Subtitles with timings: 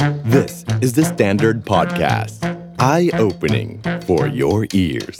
[0.00, 2.40] This is the Standard Podcast.
[2.78, 5.18] Eye-opening for your ears.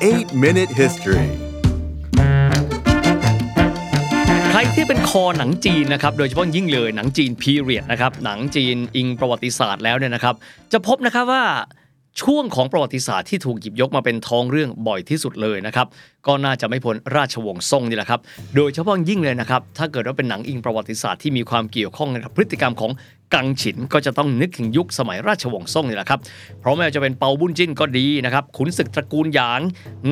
[0.00, 1.30] 8-Minute History
[4.50, 10.34] ใครที่เป็นคอหนังจีนนะครับ โดยเฉพาะยิ่งเลยหนังจีนพีเรียดนะครับ หนังจีนอิงประวัติศาสตร์แล้วเนี่ยนะครับ
[10.72, 11.44] จะพบนะครับว่า
[12.20, 15.86] ช่วงของประวัติศาสตร์ที่ถูกหยิบยกมาเป็นท้องเรื่องบ่อยที่สุดเลยนะครับ
[16.26, 18.20] ก็น่าจะไม่พ้นราชวงศ์ซ่งนี่แหละครับ
[18.56, 22.90] โดยเฉพาะยิ่งเลยนะครับ ถ้าเกิดว่าเป็นหนังอิงประวัติศาสตร์ที่มีความเกี่ยวข้องกับพฤติกรรมของ
[23.34, 26.20] กังฉินก็จะต้องนึกถึงยุคสมัยราชวงศ์ซ่งนี่แหละครับ
[26.60, 29.60] เพราะไม่ว่าจะเป็นเปาบุญจิ้นก็ดีนะครับขุนศึกตระกูลหยาง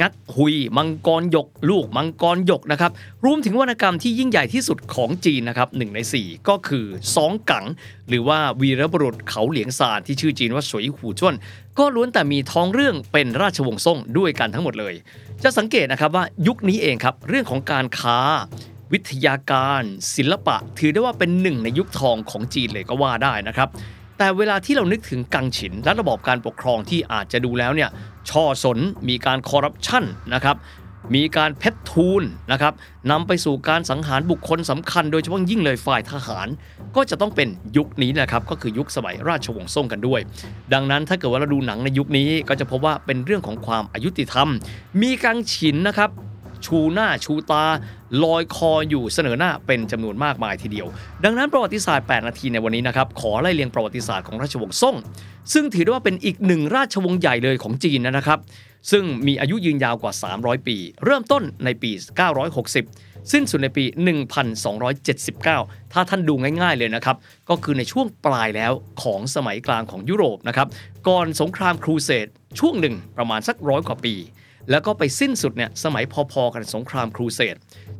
[0.00, 2.90] งัดหุย มังกรหยก ลูกมังกรหยกนะครับ
[3.24, 6.84] รวมถึงวรรณกรรมที่ยิ่งใหญ่ที่สุดของจีนนะครับหนึ่งใน 4 ก็คือ
[7.16, 7.64] สองกัง
[8.08, 11.34] หรือว่าวีรบุรุษเขาเหลียงซานที่ชื่อจีนว่าสวยหูจ้วน
[11.78, 14.94] ก็ล้วนแต่มีท้องเรื่องเป็นราชวงศ์ซ่งด้วยกันทั้งหมดเลย
[15.42, 18.18] จะสังเกตนะครับว่ายุคนี้เองครับเรื่องของการค้า
[18.92, 19.82] วิทยาการ
[20.16, 23.68] ศิลปะ ถือได้ว่าเป็นหนึ่งในยุคทองของจีนเลยก็ว่าได้นะครับ
[24.18, 27.90] แต่เวลาที่เรานึกถึงกังฉินและระบอบการปกครองที่อาจจะดูแล้วเนี่ย
[28.30, 30.56] ช่อสนมีการคอร์รัปชันนะครับ
[31.14, 32.72] มีการเพชรทูลนะครับ
[33.10, 36.48] นำไปสู่การสังหารบุคคลสำคัญ โดยเฉพาะยิ่งเลยฝ่ายทหาร
[36.96, 40.20] ก็จะต้องเป็นยุคนี้นะครับก็คือยุคสมัยราชวงศ์ซ่งกันด้วย
[40.72, 44.48] ดังนั้นถ้าเกิดว่าเราดูหนังในยุคนี้ก็จะพบว่าเป็นเรื่องของความอายุติธรรม
[45.02, 46.10] มีกังฉินนะครับ
[46.66, 47.64] ชูหน้าชูตา
[48.24, 50.86] ลอยคออยู่เสนอหน้าเป็นจำนวนมากมายทีเดียว
[51.24, 54.96] ดังนั้นประวัติศาสตร์ 8 นาทีในวันนี้นะครับ ขอไล่เรียงประวัติศาสตร์ของราชวงศ์ซ่ง
[55.52, 58.38] ซึ่งถือได้ว่าเป็นอีกหนึ่งราชวงศ์ใหญ่เลยของจีนนะครับ
[58.90, 61.90] ซึ่งมีอายุยืนยาวกว่า 300 ปี เริ่มต้นในปี
[62.60, 63.84] 960สิ้นสุดในปี
[65.08, 67.16] 1279 ถ้าท่านดูง่ายๆเลยนะครับ
[67.48, 68.72] ก็คือในช่วงปลายแล้ว
[69.02, 70.68] ของสมัยกลางของยุโรปนะครับ
[71.08, 72.26] ก่อนสงครามครูเสด
[72.58, 74.14] ช่วงหนึ่งประมาณสักร้อยกว่าปี
[74.70, 77.56] แล้วก็ไปสิ้นสุดเนี่ยสมัยพอๆกันสงครามครูเสด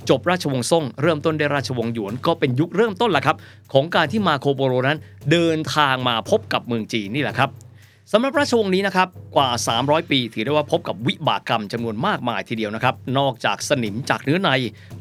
[0.09, 3.37] จบราชวงศ์ซ่ง เริ่มต้นได้ราชวงศ์หยวนก็เป็นยุคเริ่มต้นแหละครับ
[3.73, 4.99] ของการที่มาโคโปโรนั้น
[5.31, 7.51] เดินทางมาพบกับเมืองจีนนี่แหละครับ
[8.13, 9.49] สำหรับราชวงศ์นี้นะครับกว่า
[9.81, 14.51] 300 ปี ถือได้ว่าพบกับวิบากกรรมจำนวนมากมายทีเดียวนะครับ นอกจากสนิมจากเนื้อใน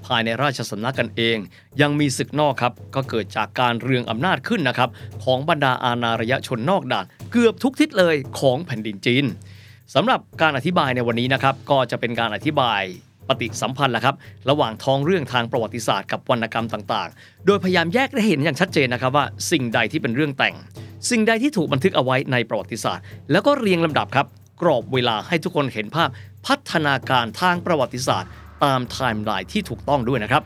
[0.06, 1.38] ภายในราชสำนักกันเอง
[1.82, 4.90] ยังมีศึกนอกครับ ก็เกิดจากการเรืองอำนาจขึ้นนะครับ
[5.24, 9.26] ของบรรดาอาณาระยะชนนอกด่าน เกือบทุกทิศเลยของแผ่นดินจีน
[9.96, 12.82] สำหรับการอธิบายในวันนี้นะครับก็จะเป็นการอธิบาย
[13.28, 14.16] ปฏิสัมพันธ์แหละครับ
[14.50, 20.56] ระหว่างท้องเรื่องทางประวัติศาสตร์กับวรรณกรรมต่างๆ โดยพยายามแยกได้เห็นอย่างชัดเจนนะครับว่า สิ่งใดที่เป็นเรื่องแต่ง
[21.10, 24.26] สิ่งใดที่ถูกบันทึกเอาไว้ในประวัติศาสตร์ แล้วก็เรียงลำดับครับ
[24.62, 26.10] กรอบเวลาให้ทุกคนเห็นภาพ
[26.46, 28.30] พัฒนาการทางประวัติศาสตร์
[28.64, 30.44] ตามไทม์ไลน์ที่ถูกต้องด้วยนะครับ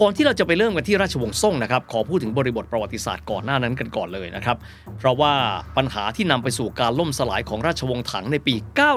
[0.00, 4.56] ก่อนที่เราจะไปเริ่มกันที่ราชวงศ์ซ่งนะครับขอพูดถึงบริบทประวัติศาสตร์ก่อนหน้านั้นกันก่อนเลยนะครับ
[4.98, 5.32] เพราะว่า
[5.76, 8.54] ปัญหาที่นำไปสู่การล่มสลายของราชวงศ์ถังในปี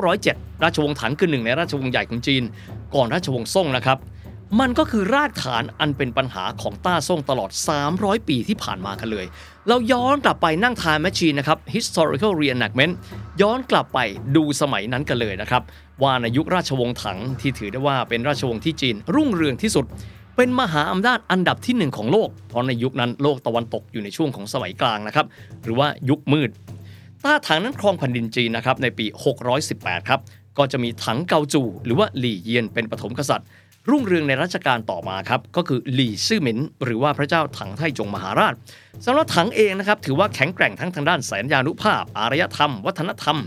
[0.09, 2.43] 907 ราชวงศ์ถังคือหนึ่งในราชวงศ์ใหญ่ของจีน
[2.95, 3.97] ก่อนราชวงศ์ซ่งนะครับ
[4.59, 7.51] มันก็คือรากฐานอันเป็นปัญหาของต้าซ่งตลอด
[7.89, 9.25] 300 ปีที่ผ่านมากันเลย
[9.67, 12.93] เราย้อนกลับไปนั่ง time machine นะครับ historical reenactment
[13.41, 13.99] ย้อนกลับไป
[14.35, 15.63] ดูสมัยนั้นกันเลยนะครับ
[16.03, 19.85] ว่าในยุคราชวงศ์ถังที่ถือได้ว่าเป็นราชวงศ์ที่จีนรุ่งเรืองที่สุด
[20.41, 25.25] เป็นมหาอำนาจอันดับที่หนึ่งของโลก เพราะในยุคนั้นโลกตะวันตกอยู่ในช่วงของสมัยกลางนะครับ
[25.63, 26.49] หรือว่ายุคมืด
[27.23, 29.05] ต้าถังนั้นครองแผ่นดินจีนนะครับในปี
[29.57, 30.19] 618 ครับ
[30.57, 33.47] ก็จะมีถังเกาจู หรือว่าหลี่เยียนเป็นปฐมกษัตริย์
[33.89, 38.53] รุ่งเรืองในรัชกาลต่อมาครับ ก็คือหลี่ซื่อหมิน หรือว่าพระเจ้าถังไทจงมหาราช
[39.05, 43.37] สำหรับถังเองนะครับถือว่าแข็งแกร่งทั้งทางด้านแสนยานุภาพ อารยธรรม วัฒนธรรม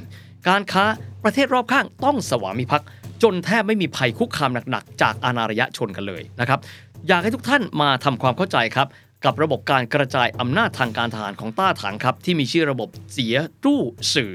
[0.48, 0.84] การค้า
[1.24, 2.88] ประเทศรอบข้างต้องสวามิภักดิ์
[3.22, 6.60] จนแทบไม่มีภัยคุกคามหนักๆ จากอาณาระยะชนกันเลยนะครับ
[7.08, 8.88] อยากให้ทุกท่านมาทำความเข้าใจครับ
[9.24, 13.34] กับระบบการกระจายอำนาจทางการทหารของต้าถังครับที่มีชื่อระบบเสีย
[13.64, 13.80] ตู้
[14.14, 14.32] สื่อ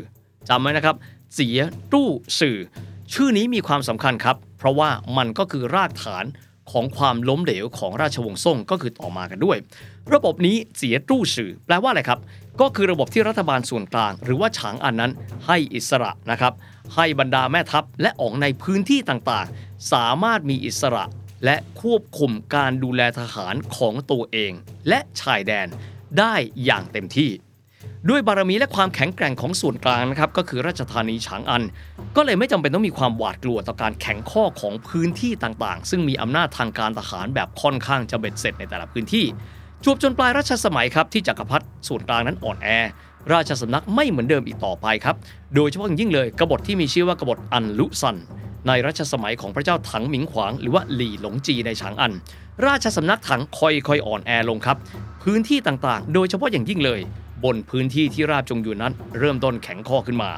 [0.50, 0.96] จำไว้นะครับ
[1.36, 1.58] เสีย
[1.94, 2.08] ตู้
[2.40, 2.58] สื่อ
[3.14, 6.26] ชื่อนี้มีความสำคัญครับ เพราะว่ามันก็คือรากฐาน
[6.72, 9.58] ของความล้มเหลวของราชวงศ์ซ่งก็คือต่อมากันด้วย
[10.14, 12.20] ระบบนี้เสียตู้สื่อแปลว่าอะไรครับ
[12.62, 15.12] ก็คือระบบที่รัฐบาลส่วนกลาง หรือว่าฉางอันนั้น
[15.48, 16.54] ให้อิสระนะครับ
[16.96, 21.06] ให้บรรดาแม่ทัพและออกในพื้นที่ต่างๆ สามารถมีอิสระ
[21.46, 24.52] และควบคุมการดูแลทหารของตัวเอง
[24.88, 25.68] และชายแดน
[26.20, 26.36] ได้
[26.66, 27.30] อย่างเต็มที่
[28.10, 31.64] ด้วยบารมีและความแข็งแกร่งของส่วนกลางนะครับก็คือราชธานีฉางอัน
[32.16, 39.26] ก็เลยไม่จำเป็นต้องมีความหวาดกลัวต่อการแข่งข้อของพื้นที่ต่างๆ ซึ่งมีอำนาจทางการทหารแบบค่อนข้างจะเบ็ดเสร็จในแต่ละพื้นที่
[39.84, 42.68] จวบจนปลายรัชสมัยครับที่จักรพรรดิส่วนกลางนั้นอ่อนแอ
[43.34, 45.16] ราชสำนักไม่เหมือนเดิมอีกต่อไปครับ
[45.56, 48.18] โดยเฉพาะอย่างยิ่งเลยกบฏที่มีชื่อว่ากบฏอันลุซัน
[48.68, 52.12] ในรัชสมัยของพระเจ้าถังหมิงขวาง หรือว่าหลี่หลงจีในฉางอัน
[52.66, 54.78] ราชสำนักถังค่อยๆอ่อนแอลงครับ
[55.24, 57.02] พื้นที่ต่างๆ โดยเฉพาะอย่างยิ่งเลย
[57.44, 60.32] บนพื้นที่ที่ราบจงหยวนนั้น เริ่มต้นแข็งข้อขึ้นมา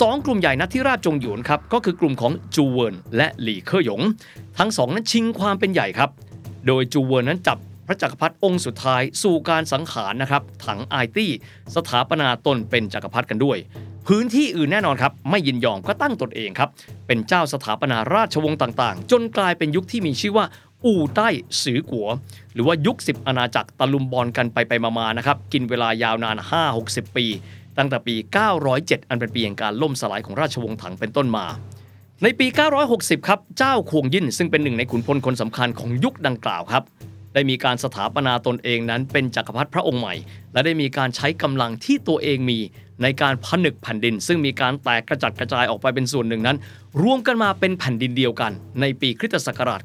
[0.00, 4.02] สองกลุ่มใหญ่นัดที่ราบจงหยวนครับก็คือกลุ่มของจูเวินและหลี่เคอหยง
[4.58, 6.10] ทั้งสองนั้นชิงความเป็นใหญ่ครับ
[6.66, 11.30] โดยจูเวินนั้นจับพระจักรพรรดิองค์สุดท้ายสู่การสังหารนะครับถังไอตี้
[11.74, 13.58] สถาปนาตนเป็นจักรพรรดิกันด้วย
[14.06, 16.70] พื้นที่อื่นแน่นอนครับ ไม่ยินยอมก็ตั้งตนเองครับ
[17.06, 20.46] เป็นเจ้าสถาปนาราชวงศ์ต่างๆ จนกลายเป็นยุคที่มีชื่อว่า
[20.86, 21.28] อู่ไต้
[21.62, 22.08] สือกัว
[22.54, 26.36] หรือว่ายุค 10 อาณาจักรตะลุมบอลกันไปไปมาๆนะครับกินเวลายาวนาน
[26.76, 27.26] 5-60 ปี
[27.78, 28.14] ตั้งแต่ปี
[28.62, 31.46] 907 อันเป็นปีแห่งการล่มสลายของราชวงศ์ถังเป็นต้นมา
[32.22, 32.46] ในปี
[32.88, 36.82] 960 ครับ เจ้าคงยินซึ่งเป็นหนึ่งในขุนพลคนสำคัญของยุคดังกล่าวครับ
[37.36, 40.14] ได้มีการสถาปนาตนเองนั้นเป็นจักรพรรดิพระองค์ใหม่
[40.52, 42.58] และได้มีการใช้กำลังที่ตัวเองมี
[43.02, 46.56] ในการผนึกแผ่นดิน ซึ่งมีการแตกกระจัดกระจายออกไปเป็นส่วนหนึ่งนั้น
[47.02, 49.80] รวมกันมาเป็นแผ่นดินเดียวกัน ในปีคริสตศักราช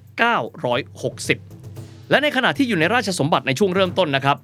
[0.84, 4.38] 960 และในขณะที่อยู่ในราชสมบัติในช่วงเริ่มต้นนะครับ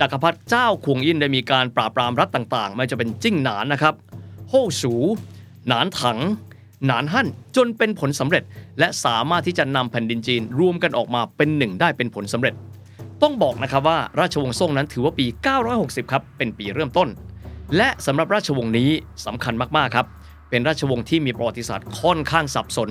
[0.00, 3.94] จักรพรรดิเจ้าคงยินได้มีการปราบปรามรัฐต่างๆ ไม่จะเป็นจิ้งหนานนะครับ
[4.48, 4.94] โฮสู
[5.68, 6.18] หนานถัง
[6.84, 8.42] หนานฮั่นจนเป็นผลสำเร็จ
[8.78, 12.54] และสามารถที่จะนำแผ่นดินจีนรวมกันออกมาเป็นหนึ่งได้เป็นผลสำเร็จ
[13.22, 15.26] ต้องบอกนะครับว่าราชวงศ์ซ่งนั้นถือว่าปี
[15.68, 17.08] 960 ครับ เป็นปีเริ่มต้น
[17.76, 18.90] และสำหรับราชวงศ์นี้
[19.26, 20.06] สำคัญมากๆครับ
[20.50, 22.90] เป็นราชวงศ์ที่มีประวัติศาสตร์ค่อนข้างสับสน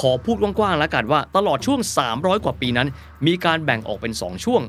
[0.00, 1.80] ขอพูดกว้างๆแล้วกันว่า ตลอดช่วง
[2.12, 2.88] 300 กว่าปีนั้น
[3.26, 4.62] มีการแบ่งออกเป็น 2 ช่วง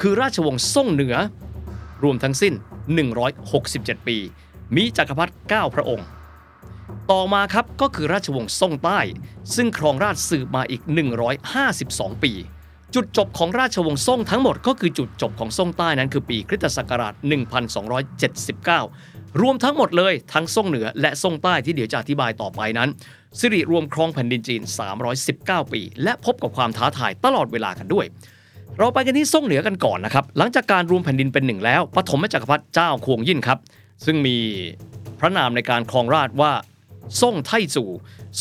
[0.00, 1.16] คือราชวงศ์ซ่งเหนือ
[2.02, 2.54] รวมทั้งสิ้น
[3.30, 4.16] 167 ปี
[4.76, 6.06] มีจักรพรรดิ9พระองค์
[7.12, 9.00] ต่อมาครับก็คือราชวงศ์ซ่งใต้
[9.56, 10.82] ซึ่งครองราชสืบมาอีก
[11.52, 12.32] 152 ปี
[12.94, 17.14] จุดจบของราชวงศ์ซ่งทั้งหมดก็คือจุดจบของซ่งใต้นั้นคือปีคริสตศักราช
[18.66, 22.88] 1279 รวมทั้งหมดเลยทั้งซ่งเหนือและซ่งใต้ที่เดี๋ยวจะอธิบายต่อไปนั้น
[23.38, 24.62] สิริรวมครองแผ่นดินจีน
[25.16, 28.06] 319 ปี และพบกับความท้าทายตลอดเวลากันด้วย
[28.78, 33.58] เราไปกันที่ซ่งเหนือกันก่อนนะครับ หลังจากการรวมแผ่นดินเป็นหนึ่งแล้วปฐมจักรพรรดิเจ้าคงยิ่นครับ
[34.04, 34.36] ซึ่งมี
[35.20, 36.52] พระนามในการครองราชว่า
[37.20, 37.88] ซ่งไทจู่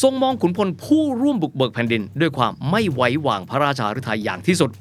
[0.01, 4.71] ทรงมองขุนพลผู้ร่วมบุกเบิกแผ่นดิน ด้วยความไม่ไว้วางพระราชาฤทัยอย่างที่สุด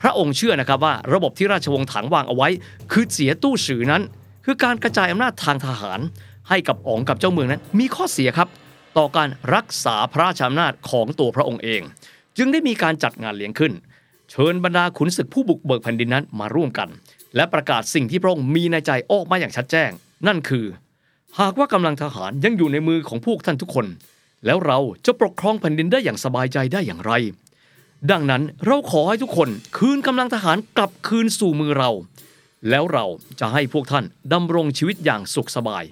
[0.00, 2.48] พระองค์เชื่อนะครับว่าระบบที่ราชวงศ์ถังวางเอาไว้
[2.92, 4.02] คือเสียตู้สือนั้น
[4.44, 6.00] คือการกระจายอำนาจทางทหาร
[6.48, 8.48] ให้กับอ๋องกับเจ้าเมืองนั้น มีข้อเสียครับ
[8.98, 11.82] ต่อการรักษาพระราชอำนาจของตัวพระองค์เอง
[12.36, 13.72] จึงได้มีการจัดงานเลี้ยงขึ้น
[14.30, 16.88] เชิญบรรดาขุนศึกผู้บุกเบิกแผ่นดินนั้นมาร่วมกัน
[17.36, 19.90] และประกาศสิ่งที่พระองค์มีในใจออกมาอย่างชัดแจ้ง
[20.26, 20.64] นั่นคือ
[21.40, 23.86] หากว่ากำลังทหารยังอยู่ในมือของพวกท่านทุกคน
[24.46, 27.12] แล้วเราจะปกครองแผ่นดินได้อย่างสบายใจได้อย่างไร
[28.10, 31.90] ดังนั้นเราขอให้ทุกคนคืนกำลังทหารกลับคืนสู่มือเรา
[32.68, 33.06] แล้วเรา
[33.40, 35.84] จะให้พวกท่านดำรงชีวิตอย่างสุขสบาย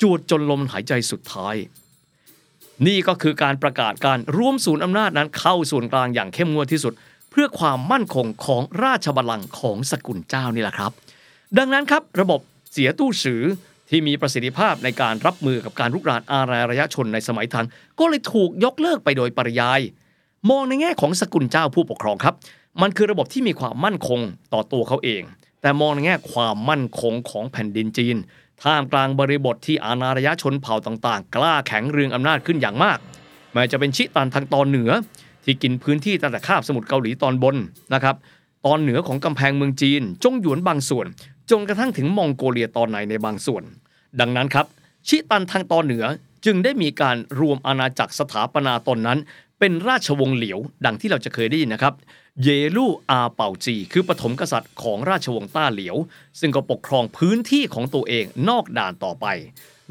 [0.00, 1.56] จวดจนลมหายใจสุดท้าย
[2.86, 6.92] นี่ก็คือการประกาศการรวมศูนย์อำนาจนั้นเข้าส่วนกลางอย่างเข้มงวดที่สุด
[7.30, 10.92] เพื่อความมั่นคงของราชบัลลังก์ของสกุลเจ้านี่แหละครับ
[11.58, 12.40] ดังนั้นครับระบบ
[12.72, 13.42] เสียตู้สือ
[13.90, 17.66] ที่มีประสิทธิภาพในการรับมือกับการรุกรานอารายชนในสมัยทัน
[17.98, 19.80] ก็เลยถูกยกเลิกไปโดยปริยาย
[20.50, 22.34] มองในแง่ของสกุลเจ้าผู้ปกครองครับ
[22.82, 24.20] มันคือระบบที่มีความมั่นคง
[24.52, 25.22] ต่อตัวเขาเอง
[25.60, 28.16] แต่มองในแง่ความมั่นคงของแผ่นดินจีน
[28.62, 32.98] ท่ามกลางบริบทที่อาณารยชนเผ่าต่างๆ กล้าแข็งเรืองอำนาจขึ้นอย่างมาก
[33.52, 34.90] แม้จะเป็นชิตันทางตอนเหนือ
[35.44, 37.56] ที่กินพื้นที่ตั้งแต่คาบสมุทรเกาหลีตอนบน
[37.94, 38.16] นะครับ
[38.66, 41.06] ตอนเหนือของกำแพงเมืองจีน จงหยวนบางส่วน
[41.50, 43.62] จนกระทั่งถึงมองโกเลียตอนในในบางส่วน
[44.20, 44.66] ดังนั้นครับ
[45.08, 46.04] ชิตันทางตอนเหนือ
[46.44, 49.18] จึงได้มีการรวมอาณาจักรสถาปนาตนนั้น
[49.58, 51.94] เป็นราชวงศ์เหลียว ดังที่เราจะเคยได้ยินนะครับ
[52.42, 55.96] เยลู่อาเป่าจี คือปฐมกษัตริย์ของราชวงศ์ต้าเหลียว
[56.40, 59.26] ซึ่งก็ปกครองพื้นที่ของตัวเองนอกด่านต่อไป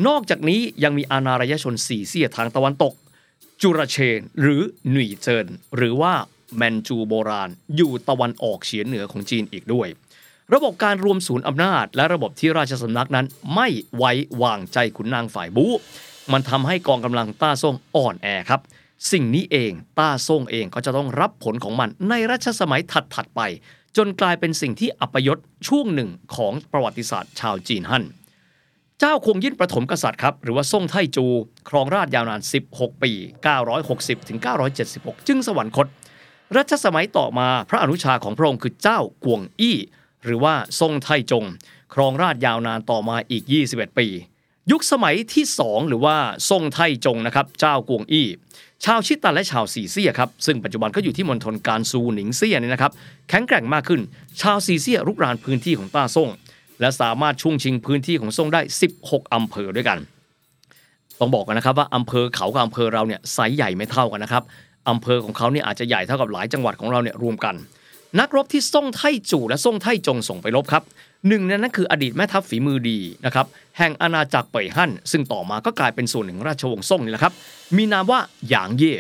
[0.08, 2.94] นอกจากนี้ยังมีอาณารยชนสี่เสียทางตะวันตก
[3.62, 6.14] จุรเชน หรือหนุ่ยเจินหรือว่า
[6.56, 9.88] แมนจูโบราณ อยู่ตะวันออกเฉียงเหนือของจีนอีกด้วย
[10.54, 13.26] ระบบการรวมศูนย์อำนาจ และระบบที่ราชสำนักนั้น
[13.56, 14.12] ไม่ไว้
[14.42, 15.74] วางใจขุนนางฝ่ายบู๊
[16.32, 18.62] มันทำให้กองกำลังต้าซ่งอ่อนแอครับ
[19.12, 23.42] สิ่งนี้เองต้าซ่งเองก็จะต้องรับผลของมันในรัชสมัยถัดๆไป
[23.98, 25.38] จนกลายเป็นสิ่งที่อัปยศ
[25.68, 28.04] ช่วงหนึ่งของประวัติศาสตร์ชาวจีนฮั่น
[29.00, 31.26] เจ้าคงยิ่นประถมกษัตริย์ครับ หรือว่าซ่งไทจู
[31.70, 33.12] ครองราชยาวนาน 16 ปี
[33.70, 34.40] 960 ถึง
[34.84, 35.88] 976 จึงสวรรคต
[36.58, 39.78] รัชสมัยต่อมาพระอนุชาของพระองค์คือเจ้ากวงอี้
[40.24, 41.46] หรือว่าซ่งไทจง
[41.94, 44.08] ครองราชยาวนานต่อมาอีก 21 ปี
[44.72, 46.16] ยุคสมัยที่ 2 หรือว่า
[46.50, 48.28] ซ่งไทจงนะครับเจ้ากวงอี้
[48.86, 52.92] ชาวชิตันและชาวซีเซียครับซึ่งปัจจุบันก็อยู่ที่มณฑลกานซูหนิงเซียเนี่ยนะครับ
[53.30, 54.02] แข็งแกร่งมากขึ้น
[54.42, 56.30] ชาวซีเซียรุกรานพื้นที่ของต้าซ่ง
[56.80, 58.62] และสามารถช่วงชิงพื้นที่ของซ่งได้
[58.98, 59.98] 16 อำเภอด้วยกัน
[61.20, 64.44] ต้องบอกกันนะครับว่าอำเภอเขากับอำเภอเราเนี่ยไซส์ใหญ่ไม่เท่ากันนะครับ
[64.90, 67.56] อำเภอของเขาเนี่ยอาจจะใหญ่เท่ากับหลายจังหวัดของเราเนี่ยรวมกัน
[68.20, 70.84] นักรบที่ซ่งไทจู่และซ่งไทจงส่งไปรบครับ
[71.28, 73.46] หนึ่งในนั้นคืออดีตแม่ทัพฝีมือดีนะครับ
[73.78, 77.34] แห่งอาณาจักรเป่ยฮั่น ซึ่งต่อมาก็กลายเป็นส่วนหนึ่งราชวงศ์ซ่งนี่แหละครับ
[77.76, 78.94] มีนามว่าหยางเย่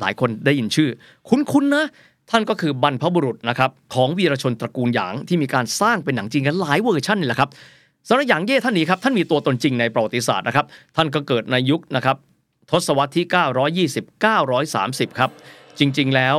[0.00, 0.90] หลายคนได้ยินชื่อ
[1.28, 1.86] คุ้นๆนะ
[2.30, 7.50] ท่านก็คือบรรพบุรุษนะครับของวีรชนตระกูลหยางที่มีการสร้างเป็นหนังจีนกันหลายเวอร์ชันนี่แหละครับ
[8.08, 10.66] สำหรับหยางเย่ท่านนี้ครับท่านมีตัวตนจริงในประวัติศาสตร์นะครับ
[10.96, 12.16] ท่านก็เกิดในยุคนะครับ
[12.70, 13.26] ทศวรรษที่
[13.86, 15.30] 920 930 ครับ
[15.78, 16.36] จริง ๆ แล้ว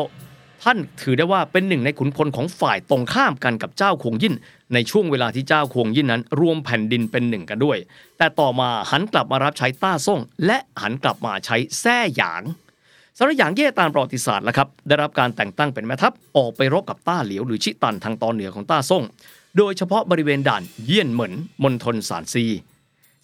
[0.63, 4.35] ท่านถือได้ว่าเป็นหนึ่งในขุนพลของฝ่ายตรงข้ามกันกับเจ้าคงยิ่น
[4.73, 7.77] ในช่วงเวลาที่เจ้าคงยิ่นนั้นรวมแผ่นดินเป็นหนึ่งกันด้วย
[8.17, 12.43] แต่ต่อมาหันกลับมารับใช้ต้าซ่ง และหันกลับมาใช้แซ่หยาง
[13.17, 19.03] สำหรับหยางเย่ตามประวัติศาสตร์แล้วครับได้รับการแต่งตั้งเป็นแม่ทัพออกไปรบกับต้าเหลียวหรือชิตันทางตอนเหนือของต้าซ่ง
[19.57, 22.45] โดยเฉพาะบริเวณด่านเยี่ยนเหมินมณฑลสานซี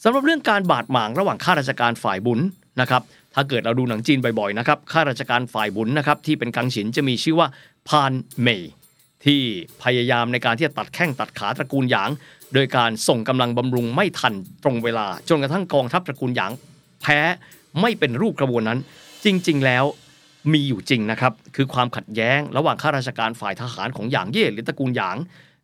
[0.04, 2.40] สำหรับเรื่องการบาดหมางระหว่างข้าราชการฝ่ายบุญ
[2.82, 3.02] นะครับ
[3.40, 7.48] ถ้าเกิดเราดูหนังจีนบ่อยๆนะครับข้าราชการฝ่ายบุญนะครับที่เป็นกังฉินจะมีชื่อว่า
[7.88, 8.64] พานเมย
[9.26, 9.42] ที่
[9.84, 12.10] พยายามในการที่จะตัดแข้งตัดขาตระกูลหยาง
[12.54, 16.52] โดยการส่งกำลังบำรุงไม่ทันตรงเวลา จนกระทั่งกองทัพตระกูลหยาง
[17.02, 17.20] แพ้
[17.82, 18.80] ไม่เป็นรูปกระบวนนั้น
[19.26, 19.84] จริง ๆ แล้ว
[20.54, 25.18] มีอยู่จริงนะครับ คือความขัดแย้ง ระหว่างข้าราชการฝ่ายทหารของหยางเย่หรือตระกูลหยาง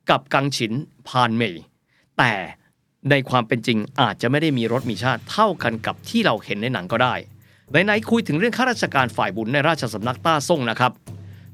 [0.10, 0.74] กับกังฉิน
[1.08, 1.56] พานเมย
[2.18, 2.34] แต่
[3.10, 7.16] ในความเป็นจริงอาจจะไม่ได้มีรสมีชาติเท่ากันกับที่เราเห็นในหนังก็ได้
[7.74, 10.92] ไหนๆคุยถึงเรื่องข้าราชการฝ่ายบุญในราชสำนักต้าซ่งนะครับ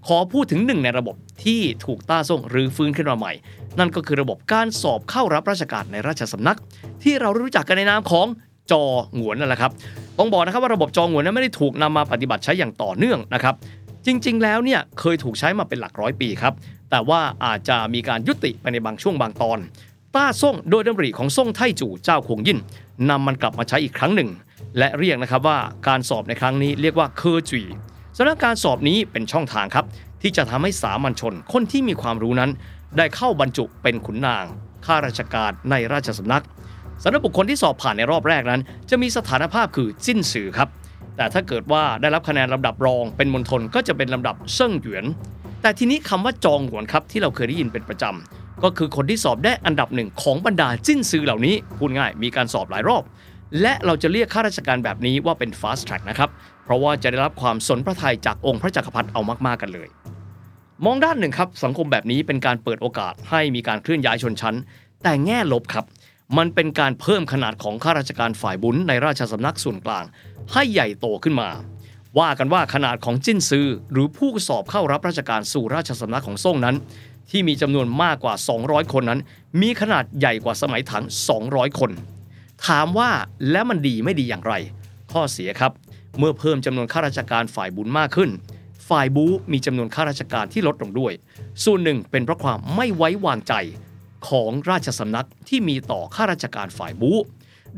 [0.07, 3.33] ขอพูดถึงหนึ่งในระบบที่ถูกต้าซ่งหรือฟื้นขึ้นมาใหม่
[3.79, 6.57] นั่นก็คือระบบการสอบเข้ารับราชการในราชสำนัก
[7.03, 8.27] ที่เรารู้จักกันในนามของ
[8.71, 8.83] จอ
[9.15, 9.71] หงวนนั่นแหละครับ
[10.19, 13.55] ต้องบอกนะครับว่าระบบจอหงวนนั้นไม่ได้ถูกนำมาปฏิบัติใช้อย่างต่อเนื่องนะครับ
[14.05, 16.53] จริงๆ แล้วเนี่ยเคยถูกใช้มาเป็นหลักร้อยปีครับ
[16.89, 19.59] แต่ว่าอาจจะมีการยุติไปในบางช่วงบางตอน
[20.15, 22.59] ต้าซ่งโดยดำริของซ่งไทจู่เจ้าคงยิน
[23.09, 24.29] นำมันกลับมาใช้อีกครั้งหนึ่ง
[24.77, 27.61] และเรียกนะครับว่าการสอบในครั้งนี้เรียกว่าเคอร์จี
[28.17, 29.85] สำหรับการสอบนี้เป็นช่องทางครับ
[30.21, 32.51] ที่จะทำให้สามัญชนคนที่มีความรู้นั้น
[32.97, 34.45] ได้เข้าบรรจุเป็นขุนนาง
[34.85, 36.43] ข้าราชการในราชสำนัก
[37.03, 40.69] สำหรับบุคคลที่สอบผ่านในรอบแรกนั้น จะมีสถานภาพคือสิ้นสื่อครับ
[41.17, 45.05] แต่ถ้าเกิดว่าได้รับคะแนนลำดับรองเป็นมณฑลก็จะเป็นลำดับเซิ่งหยวน
[45.61, 53.03] แต่ทีนี้คำว่าจองหวนครับที่เราเคยได้ยินเป็นประจำก็คือคนที่สอบได้อันดับหนึ่งของบรรดาจิ้นซือเหล่านี้พูดง่ายมีการสอบหลายรอบ
[53.61, 56.29] และเราจะเรียกข้าราชการแบบนี้ว่าเป็น fast track นะครับ
[56.63, 59.87] เพราะว่าจะได้รับความสนพระทัยจากองค์พระจักรพรรดิเอามากๆกันเลย
[60.85, 64.55] มองด้านหนึ่งครับสังคมแบบนี้เป็นการเปิดโอกาสให้มีการเคลื่อนย้ายชนชั้น
[65.03, 65.85] แต่แง่ลบครับ
[66.37, 70.05] มันเป็นการเพิ่มขนาดของข้าราชการฝ่ายบุญในราชสำนักส่วนกลาง
[70.53, 71.49] ให้ใหญ่โตขึ้นมา
[72.19, 76.75] ว่ากันว่าขนาดของจิ้นซือหรือผู้สอบเข้ารับราชการสู่ราชสำนักของซ่งนั้น
[77.29, 79.19] ที่มีจำนวนมากกว่า 200 คนนั้น
[79.61, 81.03] มีขนาดใหญ่กว่าสมัยถัง
[81.41, 81.91] 200 คน
[82.67, 83.09] ถามว่า
[83.51, 84.53] แล้วมันดีไม่ดีอย่างไร
[85.11, 85.71] ข้อเสียครับ
[86.19, 88.29] เมื่อเพิ่มจำนวนข้าราชการฝ่ายบุญมากขึ้น
[88.89, 91.13] ฝ่ายบูมีจำนวนข้าราชการที่ลดลงด้วย
[91.63, 93.53] ส่วนหนึ่งเป็นเพราะความไม่ไว้วางใจ
[94.27, 97.11] ของราชสำนักที่มีต่อข้าราชการฝ่ายบู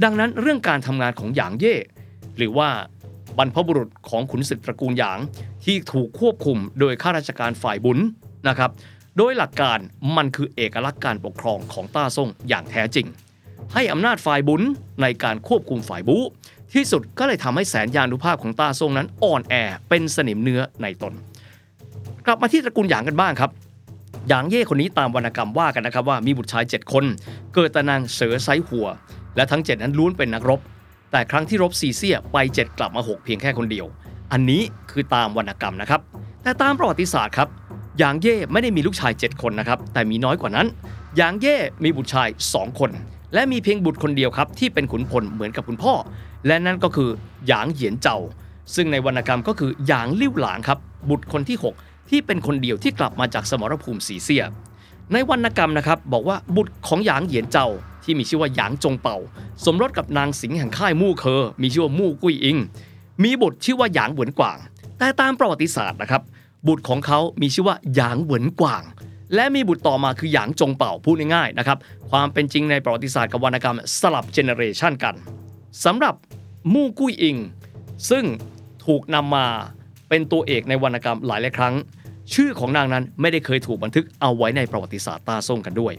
[0.04, 1.76] ดังนั้นเรื่องการทำงานของหยางเย่
[2.38, 2.70] หรือว่า
[3.38, 5.20] บรรพบุรุษของขุนศึกตระกูลหยาง
[5.66, 8.00] ที่ถูกควบคุมโดยข้าราชการฝ่ายบุญ
[8.48, 8.72] นะครับ
[9.18, 9.80] โดยหลักการ
[10.18, 13.08] มันคือเอกลักษณ์การปกครองของต้าซ่งอย่างแท้จริง
[13.74, 14.62] ให้อำนาจฝ่ายบุญ
[15.02, 16.18] ในการควบคุมฝ่ายบู
[16.74, 19.54] ที่สุดก็เลยทำให้แสนยานุภาพของตาซ่งนั้นอ่อนแอ
[19.90, 21.14] เป็นสนิมเนื้อในตน
[22.26, 23.52] กลับมาที่ตระกูลหยางกันบ้างครับ
[24.28, 27.06] หยางเย่คนนี้ตามวรรณกรรมว่ากันนะครับว่ามีบุตรชาย 7 คน
[27.54, 28.88] เกิดต่นางเสือไซหัว
[29.36, 30.60] และทั้ง 7 นั้นล้วนเป็นนักรบ
[31.12, 33.86] แต่ครั้งที่รบซีเซียไป 7 กลับมา 6 เพียงแค่คนเดียว
[34.32, 34.62] อันนี้
[34.92, 36.02] คือตามวรรณกรรมนะครับ
[36.44, 37.48] แต่ตามประวัติศาสตร์ครับ
[38.00, 40.68] หยางเย่ไม่ได้มีลูกชาย 7 คนนะครับแต่มีน้อยกว่านั้น
[41.18, 42.92] หยางเย่มีบุตรชาย 2 คน
[43.34, 45.94] และมีเพียงบุตรคนเดียวครับที่เป็นขุนพลเหมือนกับคุณพ่อ
[46.48, 47.10] และนั่นก็คือ
[47.48, 48.18] หยางเหยียนเจ้า
[48.76, 54.44] ซึ่งในวรรณกรรมก็คือหยางลิ่วหลางครับ บุตรคนที่ 6 ที่เป็นคนเดียวที่กลับมาจากสมรภูมิสีเซีย
[55.14, 57.68] ในวรรณกรรมนะครับบอกว่าบุตรของหยางเหยียนเจ้า
[58.04, 59.18] ที่มีชื่อว่าหยางจงเป่า
[59.66, 62.58] สมรสกับนางสิงห์แห่งค่ายมู่เคอ มีชื่อว่ามู่กุ้ยอิง
[63.24, 64.58] มีบุตรชื่อว่าหยางเหวินกวาง
[64.98, 66.22] แต่ตามประวัติศาสตร์นะครับ
[66.68, 68.84] บุตรของเขามีชื่อว่าหยางเหวินกวาง
[69.36, 71.78] และมีบุตรต่อมาคือหยางจงเป่าพูดง่ายๆนะครับ
[72.12, 75.16] ความเป็นจริงในประวัติศาสตร์กับวรรณกรรมสลับเจเนเรชันกัน
[75.86, 76.16] สำหรับ
[76.74, 77.38] มู่กุ้ยอิง
[78.10, 78.26] ซึ่ง
[78.86, 79.46] ถูกนำมา
[80.10, 81.76] เป็นตัวเอกในวรรณกรรมหลายหลายครั้ง
[82.34, 85.94] ชื่อของนางนั้นไม่ได้เคยถูกบันทึกเอาไว้ในประวัติศาสตร์ต้าซ่งกันด้วย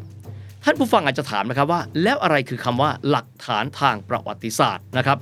[0.64, 5.18] ท่านผู้ฟังอาจจะถามนะครับว่า แล้วอะไรคือคำว่าหลักฐานทางประวัติศาสตร์นะครับ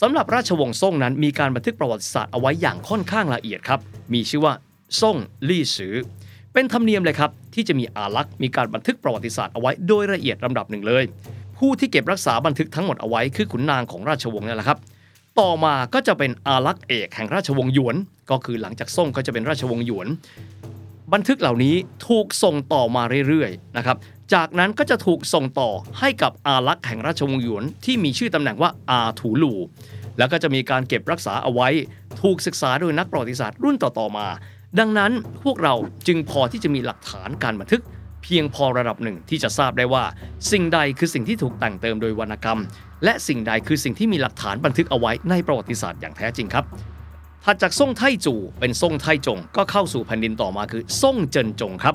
[0.00, 3.80] สำหรับราชวงศ์ซ่งนั้นมีการบันทึกประวัติศาสตร์เอาไว้อย่างค่อนข้างละเอียดครับ
[4.12, 4.54] มีชื่อว่า
[5.00, 5.16] ซ่ง
[5.48, 5.94] ลี่ซือ
[6.52, 11.04] เป็นธรรมเนียมเลยครับ ที่จะมีอาลักษ์มีการบันทึกประวัติศาสตร์เอาไว้โดยละเอียดลำดับหนึ่งเลย
[11.58, 14.78] ผู้ที่เก็บรักษาบันทึกทั้งหมดเอาไว้คือขุนนางของราชวงศ์นั่แหละครับ
[15.40, 17.96] ต่อมาก็จะเป็นอาลักษ์เอกแห่งราชวงศ์หยวน
[18.30, 20.08] ก็คือหลังจากซ่งก็จะเป็นราชวงศ์หยวน
[21.12, 21.74] บันทึกเหล่านี้
[22.08, 23.96] ถูกส่งต่อมาเรื่อยๆนะครับ
[24.34, 29.54] จากนั้นก็จะถูกส่งต่อให้กับอาลักษ์แห่งราชวงศ์หยวนที่มีชื่อตำแหน่งว่าอาถูหลู
[30.18, 31.68] แล้วก็จะมีการเก็บรักษาเอาไว้
[32.22, 34.26] ถูกศึกษาโดยนักประวัติศาสตร์รุ่นต่อๆมา
[34.80, 35.12] ดังนั้น
[35.44, 35.74] พวกเรา
[36.06, 37.82] จึงพอที่จะมีหลักฐานการบันทึก
[38.22, 40.04] เพียงพอระดับหนึ่งที่จะทราบได้ว่า
[40.52, 42.60] สิ่งใดคือสิ่งที่ถูกแต่งเติมโดยวรรณกรรม
[43.04, 46.64] และสิ่งใดคือสิ่งที่มีหลักฐานบันทึกเอาไว้ในประวัติศาสตร์อย่างแท้จริงครับ
[47.44, 51.94] ถัดจากซ่งไทจู่เป็นซ่งไทจง ก็เข้าสู่แผ่นดินต่อมาคือซ่งเจินจงครับ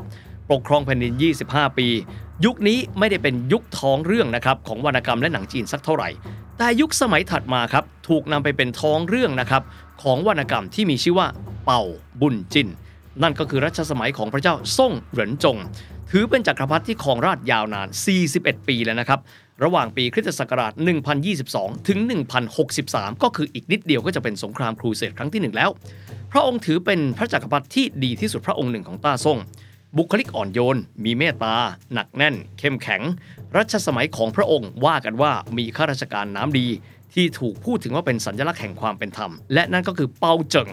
[0.52, 1.14] ปกครองแผ่นดิน
[1.46, 1.88] 25 ปี
[2.46, 6.10] ยุคนี้ไม่ได้เป็นยุคท้องเรื่องนะครับของวรรณกรรมและหนังจีนสักเท่าไหร่
[6.58, 9.64] แต่ยุคสมัยถัดมาครับถูกนำไปเป็นท้องเรื่องนะครับ
[10.04, 11.28] ของวรรณกรรมที่มีชื่อว่า
[11.72, 11.90] เป่า
[12.22, 12.68] บุญจิน
[13.24, 15.58] นั่นก็คือรัชสมัยของพระเจ้าซ่งเหรินจง
[16.12, 17.88] ถือเป็นจักรพรรดิที่ครองราชยาวนาน
[18.28, 19.20] 41 ปีแล้วนะครับ
[19.64, 20.74] ระหว่างปีคริสตศักราช
[21.30, 22.00] 1022 ถึง
[22.62, 25.70] 1063 ก็คืออีกนิดเดียวก็จะเป็นสงครามครูเสดครั้งที่หนึ่งแล้ว
[26.32, 29.40] พระองค์ถือเป็นพระจักรพรรดิที่ดีที่สุดพระองค์หนึ่งของต้าซ่ง
[29.98, 31.56] บุคลิกอ่อนโยน มีเมตตา
[31.94, 33.02] หนักแน่น เข้มแข็ง
[33.58, 36.68] รัชสมัยของพระองค์ว่ากันว่ามีข้าราชการน้ำดี
[37.14, 40.70] ที่ถูกพูดถึงว่าเป็นสัญลักษณ์แห่งความเป็นธรรม และนั่นก็คือเปาเจิง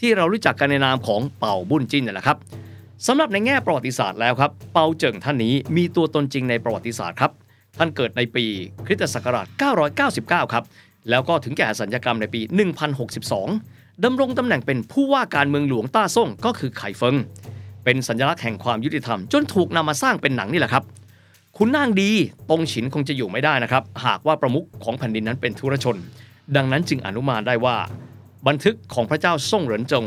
[0.00, 2.38] ที่เรารู้จักกันในนามของเป่าบุญจิ้นนี่แหละครับ
[3.06, 7.30] สำหรับในแง่ประวัติศาสตร์แล้วครับเปาเจิงท่านนี้มีตัวตนจริงในประวัติศาสตร์ครับ
[7.78, 8.44] ท่านเกิดในปี
[8.86, 9.46] คริสตศักราช
[10.00, 10.64] 999 ครับ
[11.10, 12.40] แล้วก็ถึงแก่สัญญกรรมในปี
[13.06, 17.16] 1062 ดำรงตำแหน่งเป็นผู้ว่าการเมืองหลวงต้าซ่งก็คือไข่เฟิง
[17.84, 20.84] เป็นสัญลักษณ์แห่งความยุติธรรม จนถูกนำมาสร้างเป็นหนังนี่แหละครับ
[21.56, 22.10] คุณนางดี
[22.50, 25.96] ตงฉินคงจะอยู่ไม่ได้นะครับ หากว่าประมุขของแผ่นดินนั้นเป็นทุรชน
[26.56, 27.76] ดังนั้นจึงอนุมานได้ว่า
[28.48, 30.06] บันทึกของพระเจ้าซ่งเหรินจง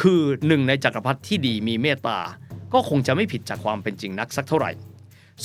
[0.00, 2.18] คือหนึ่งในจักรพรรดิที่ดีมีเมตตา
[2.72, 4.70] ก็คงจะไม่ผิดจากความเป็นจริงนักสักเท่าไหร่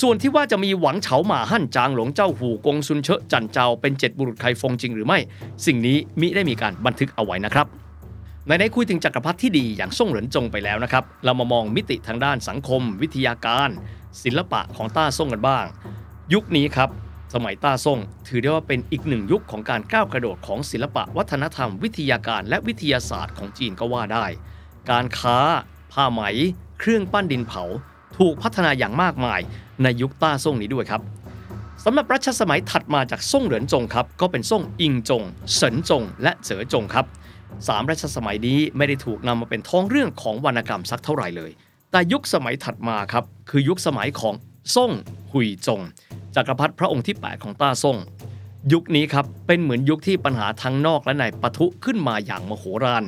[0.00, 5.18] ส่วนที่ว่าจะมีหวังเฉาหมาหั่นจางหลงเจ้าหูกงซุนเชอะจันเจ้าเป็นเจ็ดบุรุษไคฟงจริงหรือไม่
[5.66, 7.66] สิ่งนี้มิได้มีการบันทึกเอาไว้นะครับ
[8.46, 13.70] ในในคุยถึงจักรพรรดิที่ดีอย่างซ่งเหรินจงไปแล้วนะครับ เรามามองมิติทางด้านสังคม วิทยาการ
[14.22, 15.64] ศิลปะของต้าซ่งกันบ้าง
[16.34, 16.88] ยุคนี้ครับ
[17.34, 24.26] สมัยต้าซ่งถือได้ว่าเป็นอีกหนึ่งยุคของการก้าวกระโดดของศิลปะวัฒนธรรม วิทยาการและวิทยาศาสตร์ของจีนก็ว่าได้
[24.90, 25.38] การค้า
[25.92, 26.20] ผ้าไหม
[26.78, 27.62] เครื่องปั้นดินเผา
[28.18, 29.40] ถูกพัฒนาอย่างมากมาย
[29.82, 31.02] ในยุคต้าซ่งนี้ด้วยครับ
[31.84, 37.06] สำหรับรัชสมัยถัดมาจากซ่งเหรินจงครับ ก็เป็นซ่งอิงจงเฉินจง และเจ๋อจงครับ
[37.66, 41.50] สามรัชสมัยนี้ไม่ได้ถูกนำมาเป็นท้องเรื่องของวรรณกรรมสักเท่าไหร่เลย
[41.90, 44.34] แต่ยุคสมัยถัดมาครับคือยุคสมัยของ
[44.74, 44.90] ซ่ง
[45.32, 45.80] หุยจง
[46.38, 47.96] จักรพรรดิพระองค์ที่ 8 ของต้าซ่ง
[48.72, 53.04] ยุคนี้ครับเป็นเหมือนยุคที่ปัญหาทั้งนอกและในปะทุขึ้นมาอย่างมโหฬาร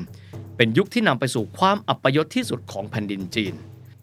[0.57, 3.55] เป็นยุคที่นำไปสู่ความอัปยศที่สุดของแผ่นดินจีน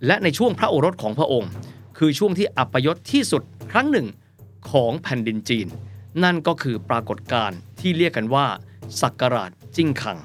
[0.05, 1.51] และในช่วงพระโอรสของพระองค์
[1.97, 4.07] คือช่วงที่อัปยศที่สุดครั้งหนึ่ง
[4.71, 5.67] ของแผ่นดินจีน
[6.23, 8.45] นั่นก็คือปรากฏการณ์ที่เรียกกันว่า
[9.01, 10.17] สักการาชจิ้งคัง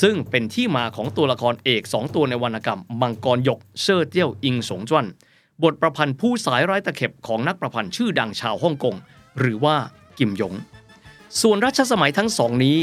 [0.00, 5.06] ซึ่งเป็นที่มาของตัวละครเอก 2 ตัวในวรรณกรรมมังกรหยกเซ่อเตี้ยวอิงสงจวน
[5.64, 8.94] บทประพันธ์ผู้สายร้ายตะเข็บของนักประพันธ์ชื่อดังชาวฮ่องกง
[9.38, 9.76] หรือว่า
[10.18, 10.54] กิมหยง
[11.40, 12.78] ส่วนรัชสมัยทั้งสองนี้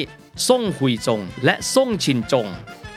[0.48, 2.48] ซ่งหุยจงและซ่งชินจง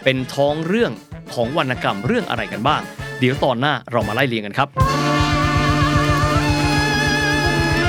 [0.04, 0.92] เป็นท้องเรื่อง
[1.34, 2.82] ของวรรณกรรมเรื่องอะไรกันบ้าง
[3.18, 4.68] เดี๋ยวตอนหน้าเรามาไล่เรียงกันครับ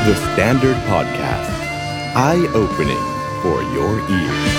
[0.07, 1.51] The Standard Podcast.
[2.15, 3.05] Eye opening
[3.41, 4.56] for your ears.